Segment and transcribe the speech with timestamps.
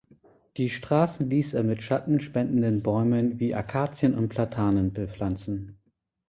[0.57, 5.77] Die Straßen ließ er mit Schatten spendenden Bäumen wie Akazien und Platanen bepflanzen.